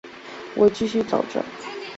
[0.55, 1.45] 我继续走的时候